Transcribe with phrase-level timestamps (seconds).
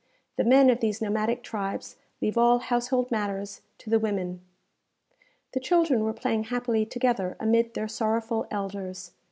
[0.35, 4.41] The men of these nomadic tribes leave all household matters to the women.
[5.53, 9.11] The children were playing happily together amid their sorrowful elders.